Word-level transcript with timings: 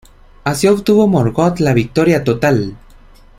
Así 0.45 0.67
obtuvo 0.67 1.07
Morgoth 1.07 1.59
la 1.59 1.75
victoria 1.75 2.23
total. 2.23 2.75